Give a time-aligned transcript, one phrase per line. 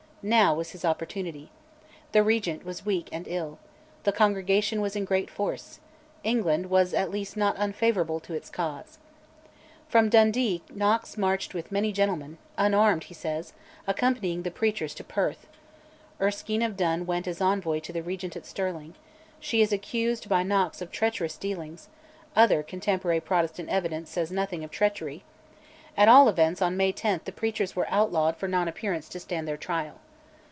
[0.23, 1.49] Now was his opportunity:
[2.11, 3.57] the Regent was weak and ill;
[4.03, 5.79] the Congregation was in great force;
[6.23, 8.99] England was at least not unfavourable to its cause.
[9.89, 13.53] From Dundee Knox marched with many gentlemen unarmed, he says
[13.87, 15.47] accompanying the preachers to Perth:
[16.21, 18.93] Erskine of Dun went as an envoy to the Regent at Stirling;
[19.39, 21.79] she is accused by Knox of treacherous dealing
[22.35, 25.23] (other contemporary Protestant evidence says nothing of treachery);
[25.97, 29.47] at all events, on May 10 the preachers were outlawed for non appearance to stand
[29.47, 29.95] their trial.